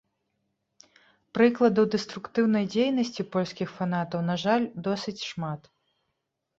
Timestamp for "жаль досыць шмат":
4.49-5.75